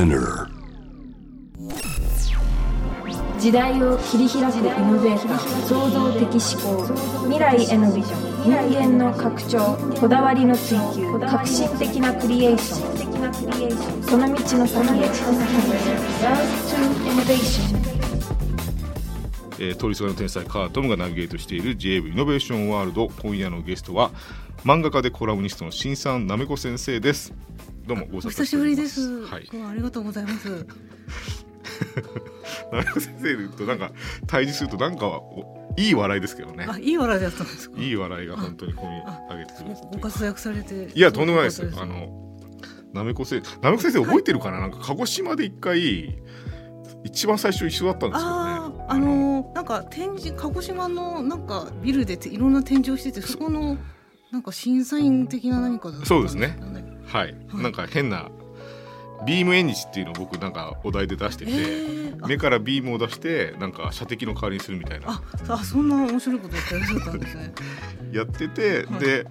[0.00, 0.48] Spinner
[3.38, 6.86] 時代を切り開くイノベーター創造的思考
[7.24, 15.44] 未来へのビジョン人間の拡張こだわりの追求革新的なクリエーションその道の先へ Love
[16.64, 17.78] to Innovation
[19.62, 24.10] えー、通りすがりの天才カートムがナビゲートしている JAV イノベーションワールド今夜のゲストは
[24.64, 27.34] 漫画家でコラムニストの新さんなめこ先生です。
[27.90, 29.24] どうもご久しぶりです。
[29.26, 29.48] はい。
[29.68, 30.48] ありがとうございます。
[32.70, 33.90] なめこ先生となんか
[34.28, 36.68] 対峙するとなんかおいい笑いですけどね。
[36.68, 37.80] あ、いい笑いだったんですか？
[37.80, 40.92] いい笑いが本当に込み上げてくるごご活躍されて。
[40.94, 41.62] いやとんでもないです。
[41.62, 42.38] よかったあの
[42.92, 46.16] なめこ先生なめこ先生覚えてるかな、なんか鹿児島で一回
[47.02, 48.28] 一番最初一緒だったんですよ
[48.70, 48.84] ね。
[48.88, 53.78] あのなんか展示鹿児島のなんかビルでていろんな展示をしててそこの
[54.30, 56.56] なんか審査員的な何かだったんそうですね。
[56.60, 56.66] よ
[57.12, 57.62] はい、はい。
[57.62, 58.28] なんか変な
[59.26, 65.22] ビーム縁日っていうのを僕なんかお題で出してて、えー、目からビームを出してなんか射的の代わりにするみたいな。
[65.48, 67.52] あ、そんな面白いことやってらっしゃったんですね。
[68.12, 69.00] やってて、はい。
[69.00, 69.26] で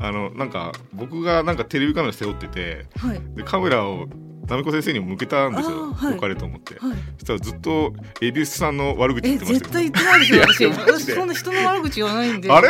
[0.00, 3.20] あのなんか僕がなんかテレビカメラ背負っててはい。
[3.36, 4.06] でカメラを
[4.48, 6.14] なめこ先生にも向けたんですよ、はい。
[6.14, 6.96] 良かれと思って、はい。
[7.18, 11.12] そしたらずっと恵比寿さんの悪口言え、ってました絶よ対言ってないですよ 私。
[11.12, 12.50] そんな人の悪口言わないんで。
[12.50, 12.68] あれ？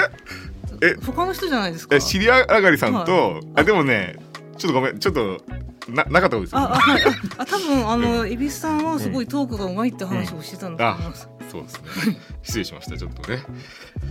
[0.83, 0.95] え？
[1.07, 1.97] 他の人じゃないですか？
[1.97, 3.41] え知り上がりさんと、はい。
[3.57, 4.17] あでもね
[4.63, 5.41] ちょっとごめんちょっと
[5.89, 6.61] ななかったことですよ。
[6.61, 11.29] あ、あ、はい、あ、あ多分、あの、恵比寿さんはすごいトークがうまいって話をしてたんだと思います。
[11.53, 11.75] そうです
[12.07, 12.17] ね。
[12.43, 13.43] 失礼しましたちょっとね。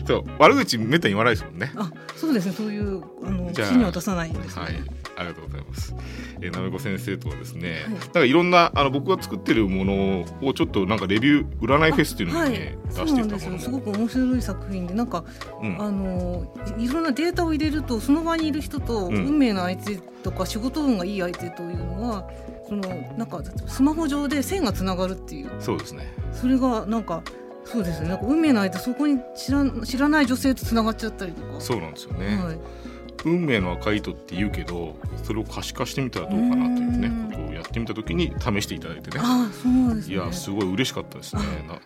[0.06, 1.72] そう悪口めったに言わないですもんね。
[1.76, 4.62] あ、そうですね、そういう、あの、じゃあ火には出さないんですね。
[4.62, 4.74] はい、
[5.18, 5.96] ありがとうございます。
[6.40, 7.90] えー、なめこ先生とはですね、はい。
[7.90, 13.46] なんかいろんなあの僕が作ってるものをちょっとなんかレビュー占いフェスっていうのにね、そう出してなんですよ。
[13.46, 15.24] たものすごく面白い作品で、なんか、
[15.64, 19.16] うん、あの、いいろんなデータを入れると、その場にいる人と、うん。
[19.26, 22.51] 運命の相手とか、仕事運がいい相手というのが。
[22.72, 22.84] その、
[23.18, 25.52] なんか、スマホ上で線がつながるっていう。
[25.60, 26.08] そうですね。
[26.32, 27.22] それが、なんか。
[27.66, 28.08] そうですね。
[28.08, 31.60] なんか運命の相手、そこに知らん、知らない女性とつながっちゃったりとか。
[31.60, 32.38] そうなんですよね。
[32.38, 32.60] はい。
[33.26, 39.20] 運命の赤い糸って言うけど、それを可視化してみたらどうかなというねうんことをやってみたときに試していただいてね。
[39.24, 40.16] ああ、そうですね。
[40.16, 41.42] いやすごい嬉しかったですね。
[41.68, 41.80] な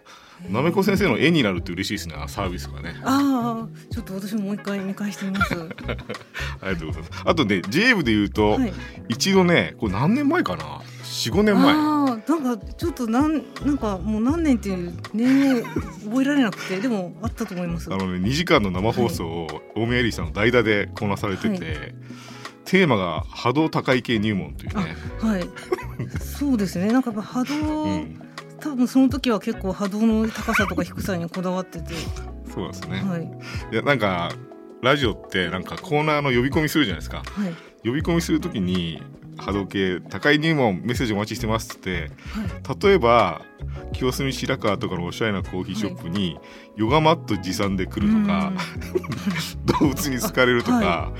[0.49, 2.15] なめこ先生の絵になるって嬉しいですね。
[2.17, 2.95] あサービスがね。
[3.03, 5.55] ああ、ちょっと私ももう一回見返してみます。
[6.61, 7.21] ありがとうございます。
[7.25, 8.73] あとね、JA 部で言うと、はい。
[9.07, 10.81] 一度ね、これ何年前かな？
[11.15, 11.73] 4、5年前。
[11.73, 15.63] ああ、なんかちょっとなんなんかもう何年っていう年を
[16.05, 17.91] 覚えられなくて、でもあったと思います。
[17.93, 21.95] あのね、2時間の生放送を大宮エリーさんの代打でこなされてて、はい。
[22.65, 25.43] テーマが波動高い系入門というね、はい。
[26.19, 26.87] そうですね。
[26.91, 28.21] なんかやっぱ波動、うん、
[28.59, 31.93] 多分その時は結構波動の高さとか低さにこだわってて、
[32.53, 33.31] そうですね、はい。
[33.71, 34.31] い、やなんか
[34.81, 37.23] ラジオってなんかコーナーの呼び込みするじゃないですか。
[37.23, 37.53] はい。
[37.83, 39.01] 呼び込みするときに
[39.37, 42.09] 波動系高い入門メッセージお待ちしてますってはい。
[42.87, 43.41] 例えば
[43.93, 46.37] 清澄白河とかのおしゃれなコーヒーショップに、
[46.75, 48.51] ヨガマット持参で来るとか、
[49.79, 51.11] 動物に好かれるとか、あは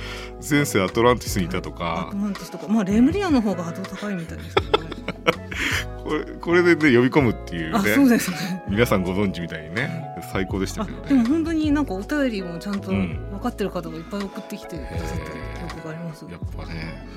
[0.48, 4.90] 前世アトランティスにいたとアかト、ランティスとか、まあレムリアンの方が波動高いみたいですけどね。
[6.06, 8.64] これこれで、ね、呼び込むっていうあ、ねそうですね。
[8.70, 11.30] 皆さんご存知みたいにね最高でしたあけどでもね。
[11.30, 16.26] 本当になんかお便りもちゃんとうん分かってる方がいっぱい送ってきてくださった記憶があります。
[16.30, 17.08] やっぱね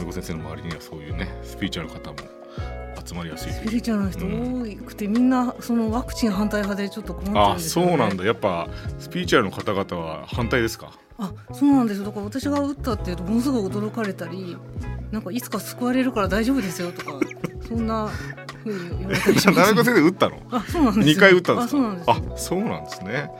[0.00, 2.16] なめこ先生の周りにはそういうねスピリチュアルの方も
[3.06, 7.90] 集まりやすいスピリチュアルな人多くて、みんなそのワクチン反対派でちょっと困ってるんあですよ、ね。
[7.90, 8.68] そうなんだやっぱ
[8.98, 10.92] スピリチュアルの方々は反対ですか？
[11.18, 12.06] あ、そうなんですよ。
[12.06, 14.56] だから私が打ったっていうとものすごい驚かれたり、
[15.10, 17.20] なんかいつか救われるから大丈夫ですよとか、
[17.68, 18.08] そんな
[18.60, 20.42] 風に言われたりしなます、 めこ先生打ったの？
[20.50, 21.14] あ、そうなんですよ。
[21.16, 21.96] 2回打ったんですか？
[22.06, 23.30] あ、そうなんですね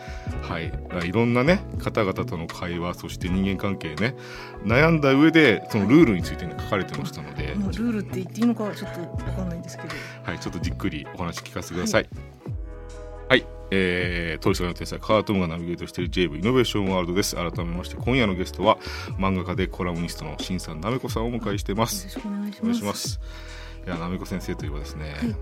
[0.43, 0.73] はい
[1.09, 4.17] いろんなね方々との会話そして人間関係ね
[4.65, 9.89] 悩んだ上でそのルールについてね書かれてましたので、もうルールって言っていいのかはちょっとわかんないんですけど。
[10.25, 12.09] はい、ちょっとじっくりお話聞かせてください。
[13.29, 17.37] はい、えー、トリスガの天才カートムがナビゲートしている JV イノベーションワールドです。
[17.37, 18.79] 改めまして今夜のゲストは
[19.19, 22.07] 漫画家でコラムニストの新さんなめこさんをお迎えしていまよす。
[22.07, 23.21] ろしくお願いしお願ます。
[23.87, 25.37] いやなめこ先生といえばですね、はい。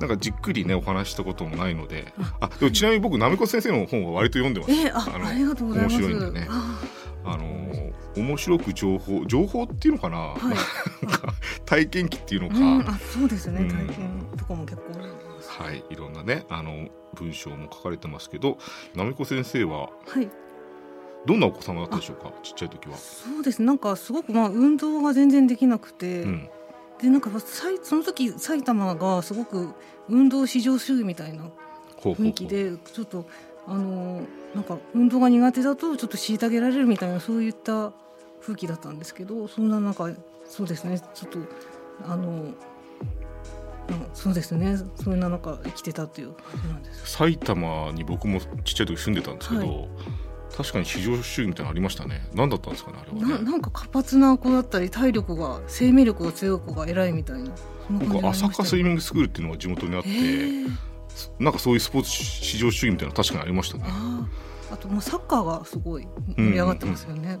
[0.00, 2.48] なんかじっくりねお話ししたこともないので、あ。
[2.60, 4.72] でもちなみに僕なめこ先生の本は割と読んでます。
[4.72, 5.96] えー、あありがとうございます。
[5.96, 6.46] 面白いんでね。
[6.50, 6.80] あ。
[7.24, 10.56] あのー面白く情報情報っていうのかな、はい。
[11.64, 12.56] 体験記っていうのか。
[12.56, 13.68] うん、あそうですね、うん。
[13.68, 14.82] 体験とかも結構。
[15.64, 18.58] はい、いろんなねあの文章も書かれてますけど
[18.96, 20.28] なめこ先生ははい、
[21.26, 22.32] どんなお子様だったでしょうか？
[22.42, 22.96] ちっちゃい時は。
[22.96, 26.48] そうですなんかすごくまあ運動が全然できなくて、うん、
[27.00, 29.74] でなんかさいその時埼玉がすごく
[30.08, 31.44] 運動至上主義みたいな
[32.00, 33.26] 雰囲気でちょっと
[33.66, 34.22] あの
[34.54, 37.92] なんか運動が苦手だとちょっと虐げられるみたいなそういった
[38.40, 40.10] 風紀だったんですけどそんな中
[40.48, 41.38] そうですねちょっと
[42.06, 42.54] あの
[43.88, 49.88] なんかそうですねそんな中生きてたっていう感じなんです埼玉に僕もちっちゃい時住んでたんですけど、は
[50.56, 52.28] 確かに至上主義みたいなのありましたね。
[52.34, 53.44] 何だったんですかねあれはね。
[53.44, 57.50] ななんか活発な子だったり体力が生命力が強い子が偉いみたいな。
[57.90, 60.70] 僕朝霞スイミングスクールっていうのが地元にあって、へー。
[61.38, 63.84] なんかそういうスポーツ至上主義みたいなの確かにありましたね。
[64.70, 66.06] あともうサッカーがすごい
[66.36, 67.38] 盛り上がってますよね。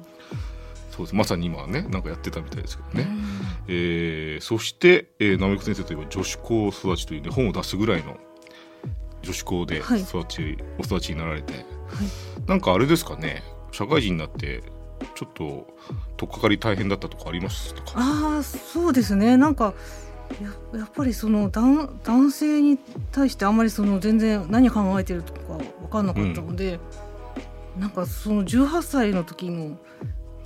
[0.90, 1.14] そうです。
[1.14, 3.24] まさに今はねなんかやってたみたいですけどね、うん。
[3.68, 8.16] えーそして、えー、直彦先生といえば女子高育ちというね本を出すぐらいの
[9.22, 10.00] 女子校ではい。
[10.00, 11.66] 育ち、お育ちになられてはい
[12.46, 13.42] なんかあれですかね。
[13.72, 14.62] 社会人になって
[15.14, 15.66] ちょっと
[16.16, 17.92] 取っかかり大変だったとかありましたか？
[17.96, 19.36] ああそうですね。
[19.36, 19.74] なんか
[20.72, 22.78] ややっぱりその男男性に
[23.12, 25.40] 対してあんまりその全然何考えてるとか
[25.80, 26.80] 分かんなかったので、
[27.78, 29.78] なんかその18歳の時の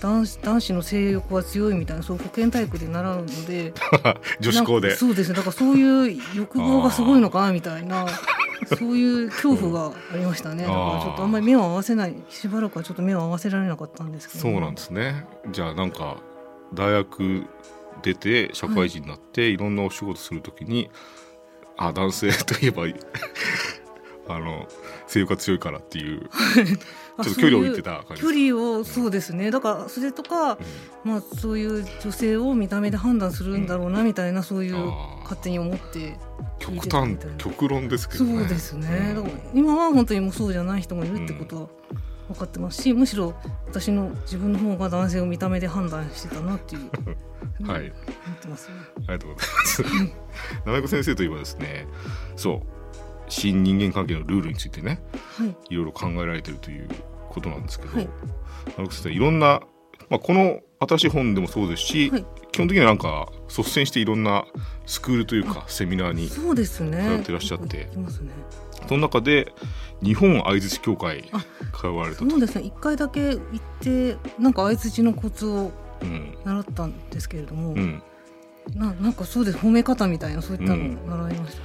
[0.01, 3.73] 男子男子の性欲は強いみたいなそう保健体育で習うので
[4.41, 4.97] 女子校で。
[4.97, 5.37] そうですね。
[5.37, 8.07] だからそういう欲望がすごいのかなみたいな
[8.77, 10.65] そういう恐怖がありましたね。
[10.65, 15.27] だからちょっとあんまり目を合わせないしばらくはちょっと目を合わせられなかったんですけど、そうなんですね。
[15.51, 16.19] じゃあなんか
[16.75, 17.45] 大学
[18.03, 20.91] 出て社会人になって、い、ろんなお仕事するときに
[21.77, 22.87] あ男性といえば
[24.29, 24.67] あの
[25.07, 26.29] 性欲が強いからっていう
[27.17, 29.51] あちょっと距離を置いてた感じそういう距離をそうですね。
[29.51, 30.59] だからそれとか、
[31.05, 34.77] まあそういう女性を見た目で判断するんだろうなみたいなそういう
[35.23, 36.17] 勝手に思って
[36.59, 38.45] 極端極論ですけそどね。
[38.45, 39.23] うですね、うん。
[39.23, 41.69] だから今は本当にもうそうじゃない人もいるってことは
[42.29, 43.35] 分かってますし、むしろ
[43.67, 46.91] 私の自分の方が男性を見た目で判断してたなっていう
[47.69, 47.81] はい。
[47.81, 47.93] 思っ
[48.41, 48.75] てますね。
[48.97, 49.85] ありがとうございます。
[50.65, 51.87] 長子先生といえばですね、
[52.37, 52.82] そう
[53.33, 55.01] 新人間関係のルールについてね、
[55.37, 56.89] はいいろいろ考えられているという
[57.31, 58.09] ことなんですけど、はい
[58.77, 59.63] 先生いろんな、
[60.09, 64.45] まあこの新しい本でもそうですし、はい基本的にはなんか率先していろんな
[64.85, 67.03] スクールというかセミナーにそうですね。
[67.17, 67.89] 通ってらっしゃって。
[68.87, 69.51] その中で
[70.03, 71.43] 日本相槌協会あ
[71.75, 72.29] 通われたと。
[72.29, 72.65] そうですね。
[72.65, 73.41] 一回だけ行っ
[73.81, 78.03] てなんか相槌のコツをうん習ったんですけれども、うん、
[78.75, 81.63] ななんかそうです褒め方みたいなそういったのを習いました、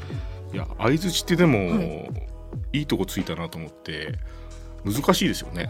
[0.54, 1.76] いや相槌ってでも、は
[2.74, 2.80] い。
[2.80, 4.14] い、いとこついたなと思って
[4.84, 5.70] 難しいですよね。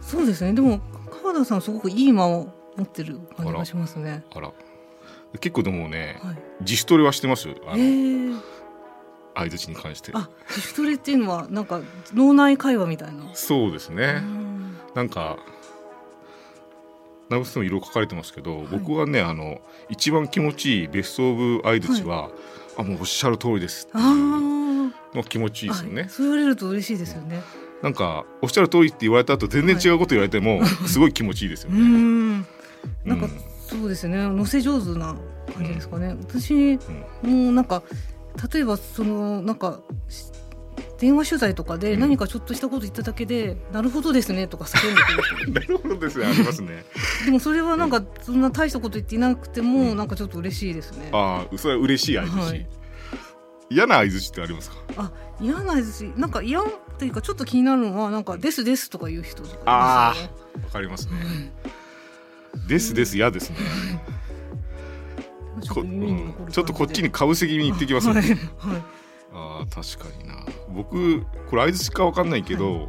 [0.00, 0.52] そうですね。
[0.52, 0.80] でも
[1.22, 4.24] 川田さんすごくいい間を持ってる感じがしますね。
[4.34, 4.52] あら。
[5.40, 6.38] 結構でもね、はい。
[6.60, 7.48] 自主トレはしてます？
[7.48, 8.40] よあえのー、
[9.34, 10.12] 相槌に関して。
[10.14, 11.80] あ自主トレっていうのはなんか
[12.12, 13.30] 脳内会話みたいな？
[13.34, 14.76] そうですうね、ん。
[14.94, 15.38] なんか
[17.30, 22.30] 直瀬さんもいろいろ書かれてますけど、僕はねあの一番気持ちいいベスト・オブ相槌は、
[22.76, 23.86] あもうおっしゃる通りです。
[23.86, 26.02] っていうあの気持ちいいーですよね。
[26.06, 27.40] あそう言われると嬉しいですよね。
[27.82, 32.38] なんかおっしゃる通りって言われた後全然違うこと言われても、すごい気持ちいいですようね、ん。
[33.04, 33.30] なんかうん
[33.66, 34.16] そうですね。
[34.28, 35.16] 乗せ上手な
[35.54, 36.78] 感じですかね、私
[37.22, 37.82] もうなんか
[38.52, 40.26] 例えばそのなんかし
[41.04, 42.00] 電話取材とかでうん。
[42.00, 46.86] 何かちょっとしたこと言っただけで「なるほどですね」とか叫んでくる人なるほどですねありますね。
[47.26, 49.96] でもそれはなんかそんな大したこと言っていなくても、うん。
[49.98, 51.10] なんかちょっと嬉しいですね。
[51.12, 52.66] ああそれは嬉しい相槌、はい。
[53.68, 54.76] 嫌な相槌ってありますか？
[54.96, 56.64] あ嫌なですしなんか嫌っ
[56.98, 60.32] ていうかちょっと気になるのはなんか「ですです」とか言う人とかいますよね。
[60.64, 61.52] わかりますね、
[62.54, 63.56] うんですです嫌ですね。
[65.68, 65.84] こ
[66.50, 68.22] ちょっとこっちにかぶせ気味に行ってきますね、はい。
[68.72, 68.82] はい
[69.34, 70.46] あー確かにな。
[70.68, 72.88] 僕これ相槌かわかんないけど、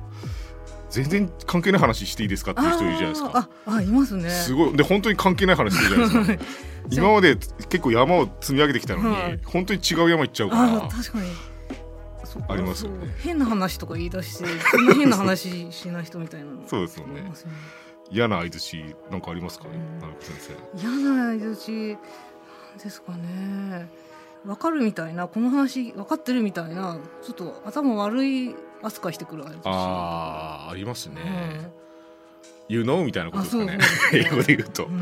[0.90, 3.50] 全然関係ない話していいですかっていう人いるじゃないですか。
[3.66, 4.30] あいますね。
[4.30, 4.78] すごい。
[4.78, 6.46] で本当に関係ない話するじゃないですか。
[6.92, 9.40] 今まで結構山を積み上げてきたのに、はい。
[9.44, 11.30] 本当に違う山行っちゃうかあらー確かに。
[12.50, 13.16] ありますよね。
[13.20, 16.68] 変な話とか言い出してそんな変な話しない人みたいなの。
[16.68, 17.24] そうですよね。
[18.12, 19.72] 嫌な相槌なんかありますかね？
[19.74, 20.16] うん。
[20.20, 20.80] 先生。
[20.80, 21.98] 嫌な相づち
[22.84, 23.90] ですかね
[24.46, 31.22] わかるみたいなこの話分かってるみたいなちょっと頭悪い扱いしてくるあーありますね、
[32.70, 32.76] うん。
[32.76, 33.78] You know みたいなことですかね。
[34.14, 34.86] 英語で言うと。
[34.86, 35.02] うん。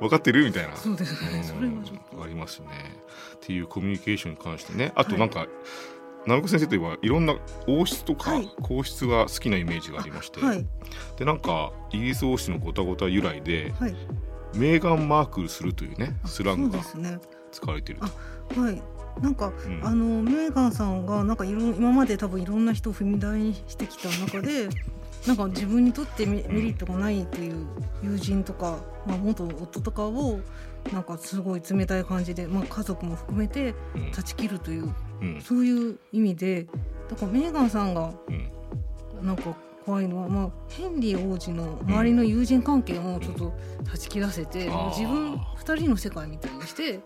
[0.00, 0.76] 分かってるみたいな。
[0.76, 1.42] そうですね。
[1.42, 2.66] それはちょっうんありますね。
[3.36, 4.92] っていうコミュニケーションに関してね。
[4.94, 5.46] あとなんか、
[6.26, 7.34] 直子先生といえばいろんな
[7.66, 8.48] 王室とかはい。
[8.62, 10.66] 皇室が好きなイメージがありまして、とはい。
[11.16, 13.96] でなんかイギリス王室のごたごた由来ではい。
[14.54, 16.82] メーガンマークルするというねあスラングが
[17.52, 18.08] 使われていると。
[18.56, 18.82] はい。
[19.20, 19.80] なんか、うん。
[19.84, 24.68] あのメーガンさんがなんかいろん今まで多分いろんな人を踏み台にしてきた中で
[25.26, 27.66] なんか自分にとってメメリットがないという
[28.02, 30.40] 友人とか、まあ、元夫とかを
[30.92, 34.10] なんかすごい冷たい感じで、まあ、家族も含めてうん。
[34.12, 35.40] 断ち切るといううん。
[35.42, 36.66] そういう意味で
[37.10, 39.26] だからメーガンさんがうん。
[39.26, 39.54] なんか
[39.84, 43.52] 怖いのは、まあ、ヘンリー王子の周りの友人関係もちょっと
[43.82, 44.88] 断ち切らせて、うん。
[44.90, 47.00] 自分二人の世界みたいにして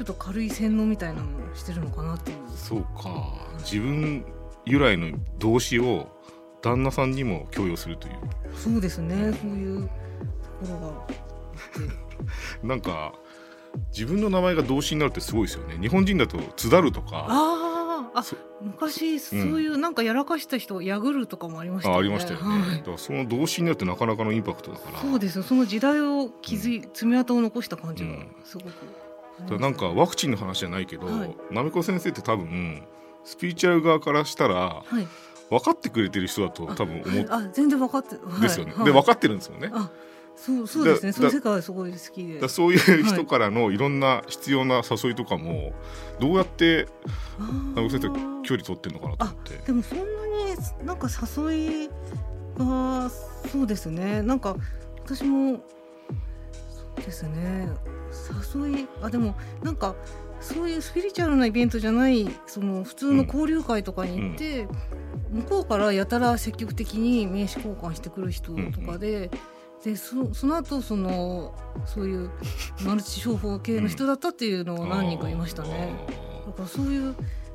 [0.00, 2.36] ちちょっと軽い洗脳みたいなのをしてるのかなっていう。
[2.56, 3.34] そうか。
[3.58, 4.24] 自分
[4.64, 6.08] 由来の動詞を
[6.62, 8.14] 旦那さんにも強要するという。
[8.56, 9.30] そうですね。
[9.34, 9.90] そういうと
[10.66, 11.06] ころが
[12.66, 13.12] なんか
[13.92, 15.76] 自分の名前が動詞になるってすごいですよね。
[15.78, 17.26] 日本人だと「津だる」とか。
[17.28, 17.70] あー
[18.14, 21.96] あそ昔そういうなんかやらかした人ヤグルとかもありましたよね。
[21.98, 22.78] あありましたよね、はい。
[22.78, 24.98] だからその動詞になるってなかなかのインパクトだから。
[24.98, 25.42] そうですよ。
[25.42, 28.26] その時代を築い爪痕を残した感じがうん。
[28.42, 29.09] すごく、だから
[29.58, 31.36] なんかワクチンの話じゃないけど、はい。
[31.50, 32.82] なめこ先生って多分
[33.24, 35.06] スピリチュアル側からしたらはい。
[35.50, 38.40] 分かってくれてる人だと多分思っあ全然分かって、はい。
[38.40, 38.84] ですよね、はい。
[38.84, 39.70] で分かってるんですよね。
[39.72, 39.90] あ
[40.36, 41.12] そうそうですね。
[41.12, 42.48] だその世界すごい好きで。
[42.48, 45.72] そういう人からのいろんな必要な誘いとかも
[46.20, 46.86] どうやって
[47.38, 47.42] あ
[47.74, 49.56] なめこ先生ー距離取ってんのかなと思って。
[49.66, 51.90] でもそんなになんか誘い
[52.56, 53.10] が
[53.50, 54.22] そうですね。
[54.22, 54.56] なんか
[55.04, 55.60] 私も
[57.00, 57.68] ですね。
[58.54, 59.94] 誘いあでもなんか
[60.40, 64.66] そういうスピリチュアルなイベントじゃないその普通の交流会とかに行って、
[65.30, 69.30] 向こうからやたら積極的に名刺交換してくる人とかで。
[69.84, 71.54] でそその後その
[71.86, 72.30] そういう
[72.84, 75.94] マルチ商法系の人だったっていうのは何人かいましたね。
[76.46, 77.14] だからそういう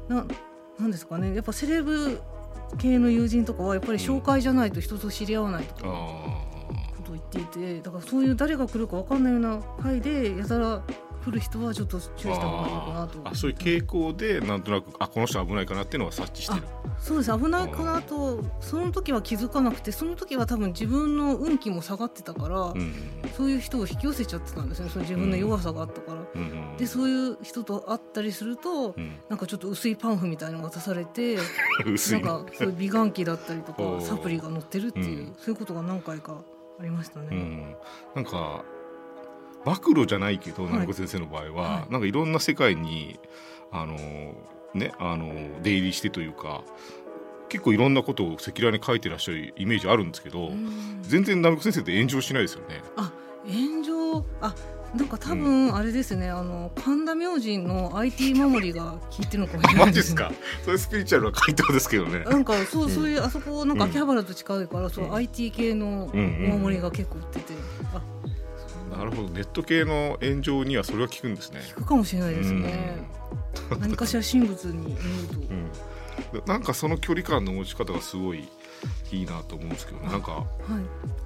[0.10, 0.26] な
[0.80, 1.36] なんですかね。
[1.36, 2.20] やっぱセレブ
[2.80, 5.82] 系の友人とかはやっぱり紹介じゃないと人と知り合わないとか
[7.06, 10.82] ことを言っていてだからそういう誰が来るか分かんないような会でやたら
[11.24, 16.62] 来る人はちょっと注意した方がいいのかなとあーそういう傾向でなんとなくあこの人危ないかなっていうのは察知してる
[17.00, 22.94] そうです危ないかなとその時は気づかなくてその時は多分自分の運気も下がってたから、うん
[23.36, 26.22] そういう人を引き寄せちゃってたんですねその自分の弱さがあったから。
[26.36, 31.38] うんうんでそういう人と会ったりすると、うんなんかちょっと薄いパンフみたいなの渡されて
[31.86, 36.44] 薄ないんかそういう美顔器だったりとかサプリが載ってるっていう、うんそういうことが何回か
[36.80, 37.28] ありましたね。
[37.32, 37.76] うん、
[38.16, 38.64] なんか
[39.64, 43.20] 暴露じゃないけどはい奈美子先生の場合は、はいなんかいろんな世界に
[43.72, 43.96] あの
[44.74, 46.64] ねあの出入りしてというか
[47.50, 52.82] 結構いろんなことを赤裸々に書いてらっしゃるイメージあるんですけど、うん全然奈美子先生って炎上しないですよね。
[52.98, 53.12] あ
[53.46, 54.56] 炎上あ
[54.96, 60.32] なんか多分あれですね、あの神田明神の IT 守りが効いてるのかもしれない マジですか？
[60.64, 62.20] それスピリチュアルな回答ですけどね。
[62.24, 63.90] なんかそうそういうあそこなんかうん。
[63.92, 65.16] 秋葉原と近いから、そううん。
[65.16, 67.54] IT 系のおうんうん守りが結構売ってて、
[67.94, 69.30] あなるほど。
[69.30, 71.62] ネット系の炎上にはそれは効くんですね。
[71.76, 73.10] 効くかもしれないですね。
[73.80, 75.40] 何かしら神仏に祈ると。
[76.40, 78.48] うん、なんかその距離感の持ち方がすごい
[79.12, 80.46] いいなと思うんですけどねなんかはい。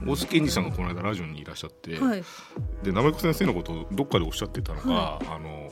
[0.07, 2.23] 大津健二さんがこの間ラジオにいらっしゃって、はい。
[2.83, 5.71] でなめこ先生のことをどっかでおっしゃってたのが、あの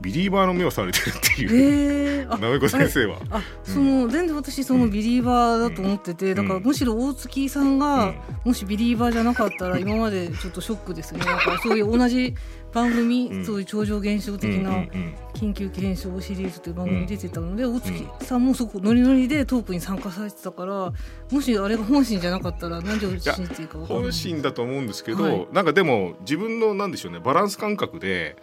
[0.00, 3.18] ビリーバーの目をされてるっていう、えー、あなめこ先生は。
[3.30, 8.14] あその全然私そのビリーバーだと思ってて、だからむしろ大月さんが、
[8.44, 11.24] もしビリーバーじゃなかったら今までちょっとショックですね。
[11.24, 12.34] なんかそういう同じ
[12.72, 13.44] 番組、うん。
[13.44, 15.14] そういう超常現象的うんうんなうん。
[15.34, 20.92] 緊急検証シリーズという番組に出てたので、大月さんもそこノリノリでトークに参加されてたから
[21.30, 24.02] もしあれが本心じゃなかったら何を信じていいか分かんない。
[24.04, 25.48] 本心だと思うんですけど、はい。
[25.52, 28.36] なんかでも自分のなんでしょうねバランス感覚で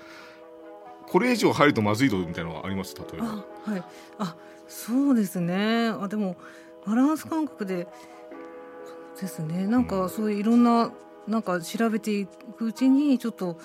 [1.07, 2.95] これ以上入るとまずいとみたいなのはあります？
[2.95, 3.27] 例えば。
[3.65, 3.83] あはい。
[4.19, 4.35] あ
[4.67, 5.89] そうですね。
[5.89, 6.35] あでも
[6.85, 7.87] バランス感覚で
[9.19, 9.67] ですね。
[9.67, 10.91] なんかそういういろんな
[11.27, 13.57] なんか調べていくうちにちょっと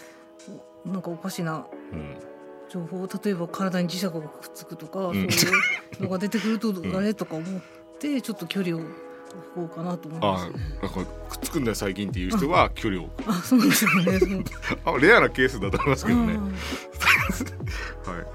[0.86, 2.16] なんかおかしなうん。
[2.68, 5.02] 情報例えば体に磁石がくっつくとか、ん。
[5.02, 6.96] そういうのが出てくると ん。
[6.96, 7.14] あれ？
[7.14, 7.60] とか思っ
[7.98, 8.88] てちょっと距離を置
[9.54, 10.52] こうかなと思いまあすね。
[10.82, 14.18] なんかくっつくんだよ最近っていう人は距離をあそうですよね。
[14.84, 16.38] あレアなケースだと思いますけどね。
[18.06, 18.26] あはい。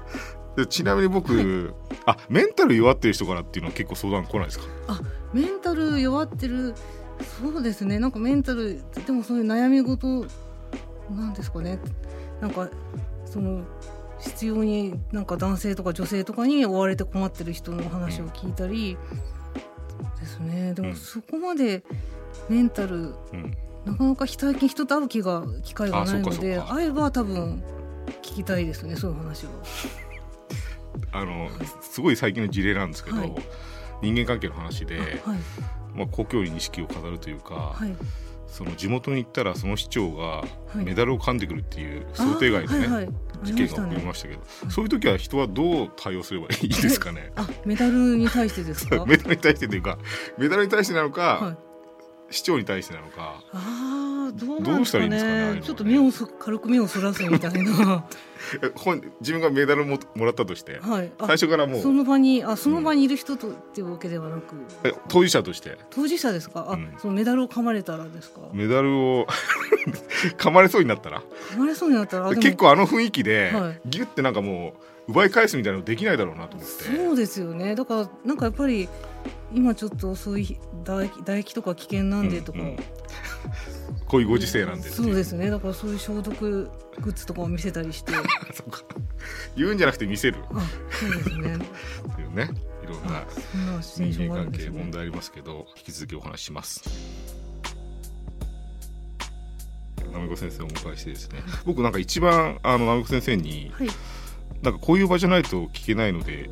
[0.56, 1.74] でちなみに僕
[2.06, 4.64] あメンタル弱ってる人からっていうのは結構相談来ないですか？
[4.88, 5.00] あ
[5.34, 6.74] メンタル弱ってる
[7.40, 7.98] そうですね。
[7.98, 10.26] なんかメンタルでもそういう悩み事
[11.10, 11.78] なんですかね。
[12.40, 12.68] なんか
[13.26, 13.64] その
[14.18, 18.96] 必要になんか男性とか女性とかに追われて困ってる人の話を聞いたり、
[20.20, 20.72] ですね。
[20.72, 20.88] でうん。
[20.90, 21.82] もそこまで
[22.48, 23.54] メンタルうん。
[23.84, 27.62] なかなか最近人と会う気が機会がないので会えば多分
[28.22, 29.52] 聞きたいですねそういう話は。
[31.12, 31.48] あの
[31.82, 33.34] すごい最近の事例なんですけど、はい。
[34.02, 35.38] 人間関係の話で、はい。
[35.94, 37.94] まあ、故郷に錦を飾るというか、はい。
[38.46, 40.44] その地元に行ったらその市長がは
[40.76, 40.78] い。
[40.84, 43.14] メダルを噛んでくるっていう想定外のね、あはいはい。
[43.42, 47.32] 事件が起こありましたけど、そういう時は人はどう対応すればいいですかね？
[47.36, 49.04] あメダルに対してですか？
[49.06, 49.98] メダルに対してというか
[50.38, 51.65] メダルに対してなのか、はい
[52.30, 54.76] 市長に対してなのかああどうなんですかね。
[54.76, 55.60] どうしたらいいんですかねね。
[55.62, 58.04] ちょっと目をそ軽く目をそらすみたいな。
[58.62, 61.12] え本自分がメダルももらったとして、はい。
[61.18, 65.78] あ最初からもうその場にあその場にいる人とっていうわけではなく、え当事者として？
[65.90, 66.66] 当事者ですか？
[66.68, 66.94] あ、うん。
[66.98, 68.40] そのメダルを噛まれたらですか？
[68.52, 69.26] メダルを
[70.36, 71.22] 噛まれそうになったら？
[71.52, 72.34] 噛まれそうになったら？
[72.34, 73.80] 結構あの雰囲気で、はい。
[73.86, 74.74] ギュッてなんかも
[75.08, 76.84] う奪い返すみたいなのできないだろうなと思って。
[76.84, 77.76] そうですよね。
[77.76, 78.88] だからなんかやっぱり
[79.52, 82.76] 今ちょっとそういう唾液唾液とか危険なんでとか、うんうん
[84.06, 85.50] こういうご時世なんでそうですね。
[85.50, 88.14] だからそういう消毒グッズとかを見せたりして。
[88.14, 88.22] あ
[88.54, 88.82] そうか。
[89.56, 90.38] 言うんじゃなくて見せる。
[90.90, 91.56] そうですね。
[91.56, 92.50] っていうね。
[92.84, 93.24] いろんな
[93.80, 96.84] 人間関係問題ありますけど引き続きお話しします。
[100.12, 101.42] なめこ先生をお迎えしてですね。
[101.64, 103.88] 僕なんか一番あのなめこ先生にはい。
[104.62, 106.48] なんかこういう場じゃないと聞けないので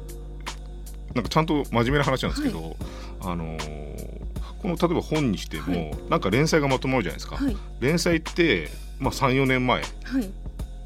[1.15, 2.77] なんかちゃんと真面目な話なんですけど、
[3.21, 4.25] あのー
[4.65, 7.57] この例えば本にしても、はなんか連載がまとまるじゃないですか、はい。
[7.81, 10.31] 連載って、まあ、34年前はい。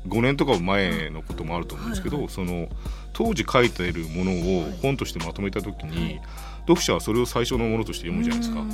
[0.09, 2.69] 5年とか前のこともあると思うんですけど、はいはその
[3.13, 4.79] 当時書いているものをはい。
[4.83, 6.23] 本としてまとめた時に、はい。
[6.63, 8.63] 読者はそれを最初のものとして読むじゃないですか。
[8.63, 8.71] うん。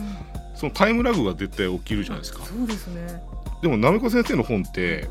[0.54, 2.42] そのタイムラグが絶対起きるじゃないですか。
[2.42, 3.23] そうですね。
[3.61, 5.11] でもなめこ先生の本って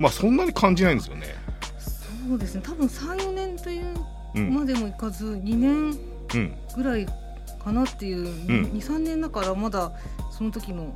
[0.00, 1.36] まあそんなに感じないんですよね。
[1.78, 2.62] そうですね。
[2.64, 5.98] 多分34年といううんまでもいかず2年
[6.34, 6.56] うん。
[6.76, 7.06] ぐらい
[7.62, 8.64] かなっていう、ん。
[8.72, 9.92] 23年だからまだ
[10.30, 10.94] その時の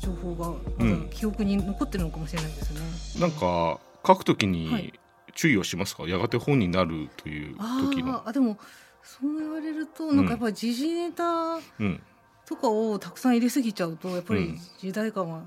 [0.00, 2.72] 情報がまだ記憶に残ってるのかもしれないです
[3.18, 3.20] ね。
[3.20, 4.92] なんか書く時はにい。
[5.34, 8.22] 注意をしますか、やがて本になるという時の。
[8.26, 8.58] あでも
[9.04, 12.02] そう言われるとなんかやっぱり時事ネタうん。
[12.44, 14.58] とかをたくさん入れすぎちゃうとやっぱりうん。
[14.78, 15.42] 時代感が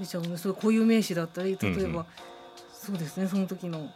[0.00, 2.04] 出ちゃうので、そういう固有名詞だったり例えば、うんうん。
[2.72, 3.88] そうですねその時の。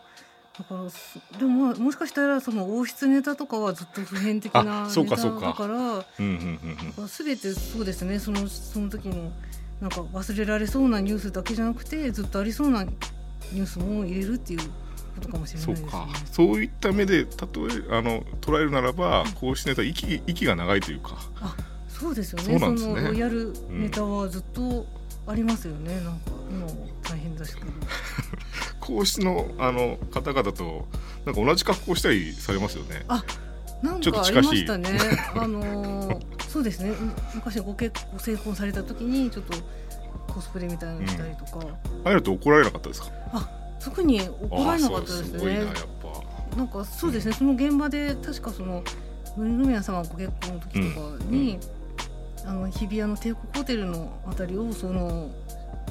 [0.58, 6.04] だからそでもまあもしかしたらその王室ネタとかはずっと普遍的なネあタだから
[7.36, 9.30] てそうですねそのその時の
[9.80, 14.66] なんか忘れられそうなニュースだけじゃなくてずっとありそうなニュースも入れるっていうこ
[15.20, 15.88] とかもしれないですね。
[15.90, 17.26] そうかそういった目で例え
[17.90, 21.18] あの捉えるならばこうしネタ息息が長いというか
[21.88, 22.58] そうですよね。
[22.58, 24.86] そねのやるネタはずっと
[25.26, 25.94] ありますよね。
[26.00, 27.54] なんか今も大変だし。
[28.86, 30.86] 皇室のあの方々と
[31.24, 33.04] なんか同じ格好したりされますよね。
[33.82, 34.88] なんかありましたね。
[35.34, 36.92] あのー そうですね。
[37.34, 39.52] 昔ご結ご成婚された時にちょっと
[40.32, 41.58] コスプレみたいなのしたりとか、
[42.04, 43.08] ああいうのと怒られなかったですか？
[43.78, 45.74] 特に怒られなかったですああそうすなやねっ。
[46.50, 46.56] ぱ。
[46.56, 48.82] なんかそうですね、その現場で確かその
[49.36, 51.58] 森宮さんがご結婚の時とかに、
[52.46, 55.28] あの日比谷の帝国ホテルのあたりをその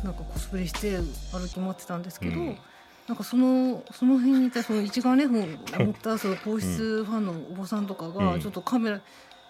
[0.03, 0.97] なんかコスプレして
[1.31, 2.58] 歩き回ってたんですけど、うん
[3.07, 9.01] なんかそのその辺にいたその一眼レフを持ったその皇室ファンのおばさんとかうんがちょっとカメラ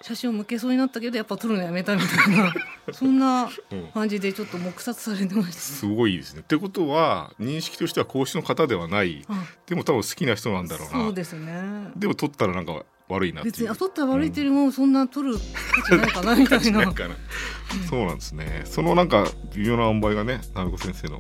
[0.02, 2.54] 写真を向けそうになったけどやっぱ撮るのやめたみたいな
[2.92, 5.52] そんなうん感じでちょっと黙殺されてました。
[5.54, 6.42] すごいですね。
[6.42, 10.94] ってことは認識としては皇室の方ではないあでも多分好きな人なんだろうな。
[11.06, 11.92] そうですね。
[11.96, 13.50] でも取ったらなんか悪いなって。
[13.50, 16.94] 別にあ撮ったら悪いっていうよりもそんな撮る価値ないかなみたいな。
[17.90, 18.64] そうなんですね。
[18.66, 21.20] そのなんか微妙な塩梅がね、なめこ先生の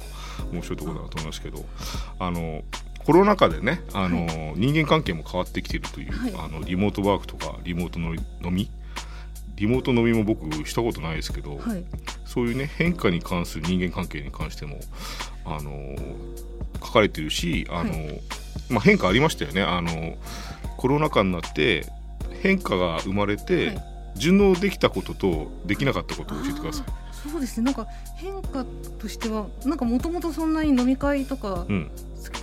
[0.52, 1.65] 面白いところだなと思いますけど、
[2.19, 2.63] あの
[3.06, 6.34] コロナ禍でね、あの、人間関係も変わってきているという、はい。
[6.38, 8.21] あのリモートワークとかリモートの飲
[8.52, 8.71] み、
[9.56, 11.86] リモート飲みも僕したことないですけど、はい。
[12.26, 14.80] そういうね変化に関する人間関係に関しても
[15.45, 15.95] あの
[16.84, 17.98] 書かれてるし、あの、は
[18.69, 19.62] まあ変化ありましたよね。
[19.62, 20.17] あの
[20.78, 21.86] コロナ禍になって
[22.42, 23.84] 変化が生まれて、はい。
[24.16, 26.86] 順応できたこととできなかったことを教えてください。
[27.30, 27.66] そうですね。
[27.66, 27.86] なんか
[28.16, 28.66] 変化
[28.98, 31.92] としてはなんかもともとそんなに飲み会とかうん。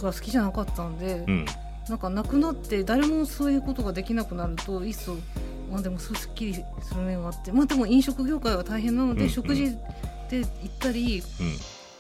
[0.01, 1.47] が好きじゃなかったんで、うん。
[1.88, 5.16] なんかなくなって誰もそういうことができなくなるといっそ
[5.71, 9.77] まあでもすっきりする面があってまあでも飲食業界は大変なので、うん食事
[10.31, 11.57] で行ったりうん。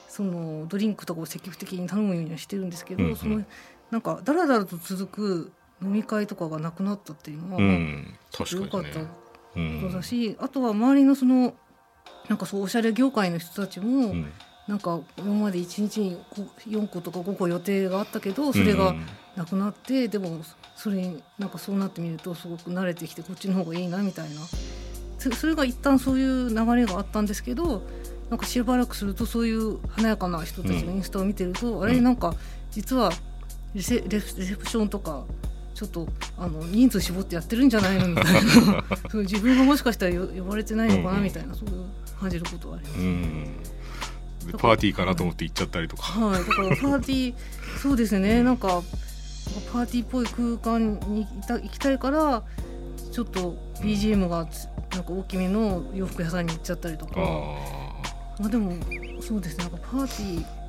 [0.08, 3.16] そのドリンクとかを積極的に頼むようにはしてるんですけど、うんうん。
[3.16, 3.42] その
[3.90, 8.88] なんかだらだらと続く飲み会とかがなくなったっていうのは、うん、ちょっと良かった。
[8.88, 9.10] 確かにね。
[9.56, 9.82] うん。
[9.82, 11.54] ことだし、あとは周りのその
[12.28, 14.32] なんかそうおしゃれ業界の人たちも、うん。
[14.68, 20.40] なんか今まで1日にこ4個とか5個予定があったけどそれがうんなくなって、でも
[20.76, 24.40] それになんかそうなってみるとすごく慣れてきてこっちの方がいいなみたいな。
[25.18, 27.82] そそれが一旦そういう流れがあったんですけど
[28.28, 32.34] なんかしばらくするとそういう華やかな人たちのインスタを見てると、あれなんか
[32.70, 33.12] 実は
[33.74, 35.24] レセレセプションとか
[35.74, 36.06] ちょっと
[36.38, 38.40] あの人数絞ってやってるんじゃないのみたいな。
[39.10, 41.84] そう自分がもしかしたらよ呼ばれてないのかなみたいなそういう
[42.20, 43.00] 感じることはあります。
[43.00, 43.62] うん。
[44.46, 46.02] でパーティーかなと思って行っちゃったりとか。
[46.02, 47.34] はい、だからパーティー
[47.80, 48.42] そうですね。
[48.42, 48.82] なんか
[49.72, 52.42] パーティーっぽい空間に行きたいから
[53.12, 57.22] ちょっと BGM がつなんか大きめの洋服屋さんに行っちゃったりとか、あ
[58.40, 58.72] まあでも
[59.20, 59.64] そうですね。
[59.64, 60.61] なんかパーティー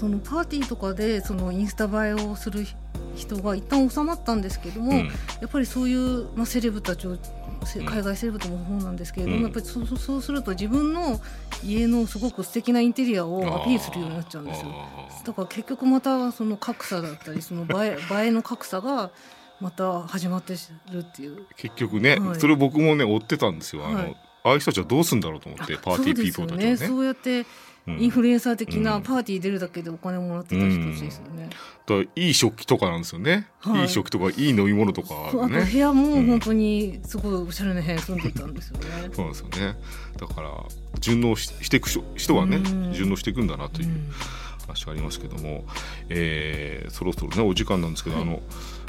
[0.00, 2.66] そのパーティーとかでそのインスタ映えをする
[3.14, 5.06] 人が一旦収まったんですけども、うん。
[5.06, 5.12] や
[5.46, 7.16] っぱりそういう、まあ、セレブたちを
[7.86, 9.42] 海外セレブともそうなんですけれども、うん。
[9.44, 11.20] やっぱりそうそうすると自分の
[11.64, 14.66] 家のすごく素敵なインテリアをアピールするようになっちゃうんですよ。
[14.72, 19.10] あだから結局またその格差だったりその映え 映えの格差が
[19.60, 20.54] また始まって
[20.90, 21.36] るっていう。
[21.36, 22.40] ー結局ね、はい。
[22.40, 23.86] それ僕もね追ってたんですよ。
[23.86, 24.16] あの、はい。
[24.44, 26.70] ああいう人たちはどうすんだろうと思ってパーティーピーポーたちはね。
[26.70, 27.46] ねそうやってうん
[27.86, 29.02] インフルエンサー的うなん。
[29.02, 31.50] パーティー出るだけでお金もらってた人たちですよね。
[31.86, 33.82] だからいい食器とかなんですよね、はい。
[33.82, 38.84] い、い食器とかいい飲み物とかそうあと部ね屋も本当にすごいおしゃれな部屋に住んでたんですよね。
[39.12, 39.76] そうなんですよね。
[40.16, 40.50] だから
[41.00, 42.92] 順応ししていく人人はねうん。
[42.92, 44.10] 順応していくんだなといううん。
[44.68, 45.64] 話がありますけども、
[46.08, 48.24] えーそろそろねお時間なんですけど、はい。
[48.24, 48.40] あの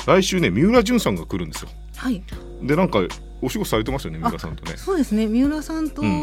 [0.06, 1.69] 来週ね三浦淳さんが来るんですよ。
[1.95, 2.23] はい、
[2.62, 2.99] でなんか
[3.41, 4.77] お仕事されてますよね三浦さんとね。
[4.77, 5.25] そうですね。
[5.25, 6.21] 三浦さんと、うん。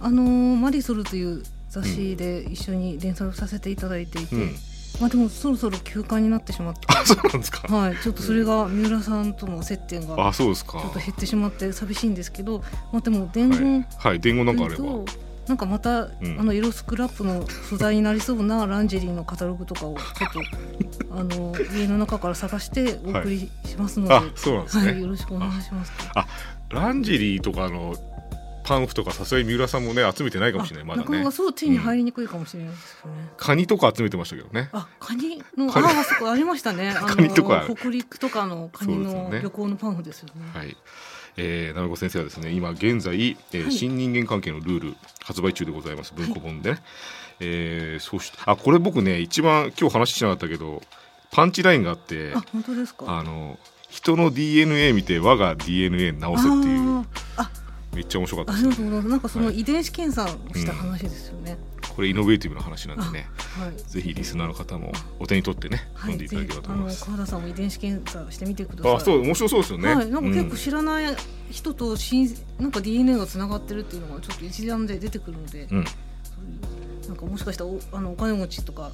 [0.00, 4.54] あのーマリソルという雑誌で一緒に連載をさせていただいていて、うん。
[5.00, 10.72] まあでもそろそろ休刊になってしまって、 あそうなんですか、はい、ちょっとそれが三浦さんとの接点があそうですか。
[10.72, 13.58] ちょっと減ってしまって寂しいんですけど、まあでも伝はい。
[13.60, 14.20] 言、はい。
[14.20, 14.76] 伝言なんかあれば。
[14.76, 15.04] と
[15.46, 16.10] なんかまた、ん。
[16.38, 20.40] あの色スクラップの素材になりそうなランジェリーのカタログとかをちょっと
[21.16, 25.92] あの家の中から探してお送りしますので、あそうなんですね、はい、よろしくお願いします。
[26.70, 27.96] ランジェリーとかの
[28.70, 30.86] パンフとかさすがに三浦さんもね集めてないかもしれない。
[30.86, 31.04] まだね。
[31.04, 33.28] なかなかそう手に入りにくいかもしれないですよね。
[33.36, 34.68] カニとか集めてましたけどね。
[34.72, 36.94] あ、カニのああそこありましたね。
[37.04, 37.66] カニとか。
[37.68, 40.42] 北陸とかのカニの旅行のパンフですよね。
[40.54, 40.76] はい。
[41.36, 43.72] えー、なめこ先生はですね今現在、えーはい。
[43.72, 46.14] 新人間関係のルール発売中でございます。
[46.14, 46.74] 文庫本で。
[46.74, 46.82] ね、
[47.40, 50.80] えーそうしあこれ僕ね一番今日話しなかったけど
[51.32, 53.18] パンチラインがあってあ、本当ですか？
[53.18, 57.04] あの人の DNA 見て我が DNA 直せっていう。
[57.36, 57.50] あ、
[57.94, 58.64] めっちゃ面白かあったです。
[58.64, 59.08] りがとうございます。
[59.08, 59.60] なんかそのはい。
[59.60, 61.58] 遺伝子検査をした話ですよね。
[61.94, 63.28] これイノベーティブな話なんでね。
[63.58, 63.76] はい。
[63.76, 68.94] ぜひリスナーの方もお手に取ってねはい、読んでいただければと思います、川田さんも遺伝子検査してみてください。
[68.96, 71.16] あそう面白そうですよね、はい、なんか結構うん知らない
[71.50, 75.84] 人としんなんか DNA がつながってるっていうのがちょっと一覧で出てくるので、うん。
[77.08, 78.90] なんかもしかしたらおあのお金持ちとかが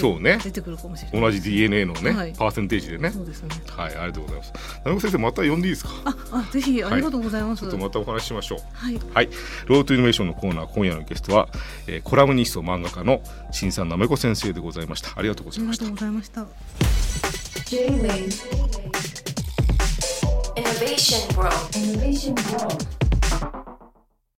[0.00, 0.38] そうね。
[0.42, 2.32] 出てくるかもしれない同じ DNA のね、はい。
[2.32, 3.10] パーセンテージでね。
[3.10, 3.48] そうですね。
[3.68, 4.52] はいありがとうございます。
[4.84, 5.90] なめこ先生また呼んでいいですか？
[6.04, 8.58] ああぜひありがとうございます、ちょっとまたお話ししましょう。
[8.72, 9.00] はい。
[9.14, 9.28] はい、
[9.66, 11.48] ロードトゥイノベーションのコーナー今夜のゲストは、
[11.86, 15.18] えーコラムニスト漫画家の新さんなめこ先生でございました。
[15.18, 15.84] ありがとうございました。
[15.86, 16.46] ありがとうございました。
[17.66, 18.76] J-Wave
[20.56, 23.05] Innovation World Innovation World